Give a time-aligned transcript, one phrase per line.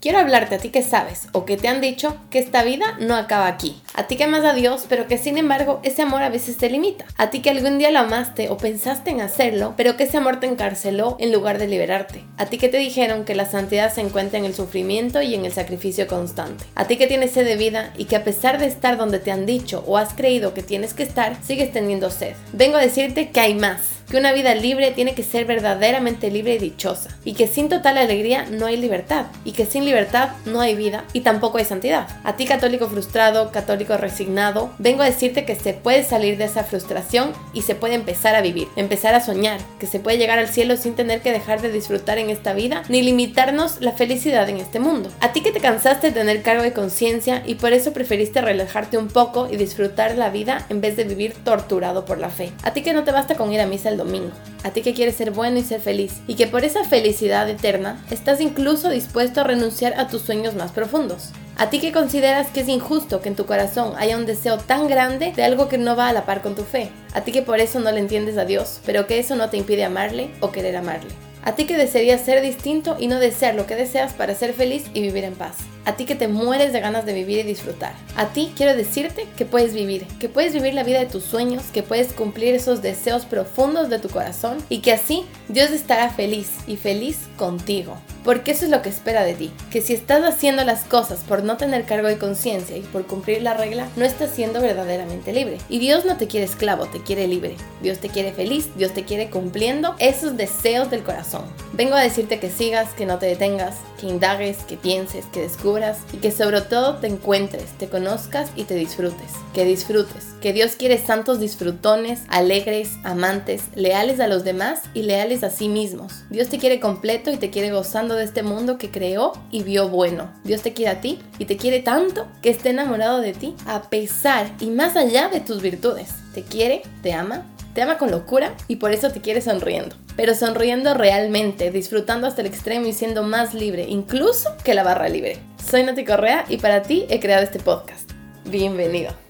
[0.00, 3.16] Quiero hablarte a ti que sabes o que te han dicho que esta vida no
[3.16, 3.82] acaba aquí.
[3.94, 6.70] A ti que amas a Dios, pero que sin embargo ese amor a veces te
[6.70, 7.06] limita.
[7.16, 10.40] A ti que algún día lo amaste o pensaste en hacerlo, pero que ese amor
[10.40, 12.24] te encarceló en lugar de liberarte.
[12.36, 15.44] A ti que te dijeron que la santidad se encuentra en el sufrimiento y en
[15.44, 16.64] el sacrificio constante.
[16.74, 19.32] A ti que tienes sed de vida y que a pesar de estar donde te
[19.32, 22.34] han dicho o has creído que tienes que estar, sigues teniendo sed.
[22.52, 26.56] Vengo a decirte que hay más que una vida libre tiene que ser verdaderamente libre
[26.56, 30.60] y dichosa, y que sin total alegría no hay libertad, y que sin libertad no
[30.60, 32.08] hay vida y tampoco hay santidad.
[32.24, 36.64] A ti católico frustrado, católico resignado, vengo a decirte que se puede salir de esa
[36.64, 40.48] frustración y se puede empezar a vivir, empezar a soñar, que se puede llegar al
[40.48, 44.58] cielo sin tener que dejar de disfrutar en esta vida ni limitarnos la felicidad en
[44.58, 45.10] este mundo.
[45.20, 48.98] A ti que te cansaste de tener cargo de conciencia y por eso preferiste relajarte
[48.98, 52.52] un poco y disfrutar la vida en vez de vivir torturado por la fe.
[52.62, 54.30] A ti que no te basta con ir a misa el domingo.
[54.62, 56.20] A ti que quieres ser bueno y ser feliz.
[56.26, 60.72] Y que por esa felicidad eterna estás incluso dispuesto a renunciar a tus sueños más
[60.72, 61.30] profundos.
[61.56, 64.88] A ti que consideras que es injusto que en tu corazón haya un deseo tan
[64.88, 66.90] grande de algo que no va a la par con tu fe.
[67.12, 69.58] A ti que por eso no le entiendes a Dios, pero que eso no te
[69.58, 71.10] impide amarle o querer amarle.
[71.42, 74.84] A ti que desearías ser distinto y no desear lo que deseas para ser feliz
[74.94, 75.56] y vivir en paz.
[75.90, 77.94] A ti que te mueres de ganas de vivir y disfrutar.
[78.14, 81.64] A ti quiero decirte que puedes vivir, que puedes vivir la vida de tus sueños,
[81.72, 86.48] que puedes cumplir esos deseos profundos de tu corazón y que así Dios estará feliz
[86.68, 87.96] y feliz contigo.
[88.24, 91.42] Porque eso es lo que espera de ti, que si estás haciendo las cosas por
[91.42, 95.56] no tener cargo de conciencia y por cumplir la regla, no estás siendo verdaderamente libre.
[95.70, 97.56] Y Dios no te quiere esclavo, te quiere libre.
[97.82, 101.42] Dios te quiere feliz, Dios te quiere cumpliendo esos deseos del corazón.
[101.72, 105.79] Vengo a decirte que sigas, que no te detengas, que indagues, que pienses, que descubras
[106.12, 109.32] y que sobre todo te encuentres, te conozcas y te disfrutes.
[109.54, 110.26] Que disfrutes.
[110.40, 115.68] Que Dios quiere santos disfrutones, alegres, amantes, leales a los demás y leales a sí
[115.68, 116.24] mismos.
[116.30, 119.88] Dios te quiere completo y te quiere gozando de este mundo que creó y vio
[119.88, 120.30] bueno.
[120.44, 123.82] Dios te quiere a ti y te quiere tanto que esté enamorado de ti a
[123.82, 126.10] pesar y más allá de tus virtudes.
[126.34, 127.44] Te quiere, te ama,
[127.74, 129.96] te ama con locura y por eso te quiere sonriendo.
[130.16, 135.08] Pero sonriendo realmente, disfrutando hasta el extremo y siendo más libre, incluso que la barra
[135.08, 135.38] libre.
[135.64, 138.10] Soy Nati Correa y para ti he creado este podcast.
[138.44, 139.29] Bienvenido.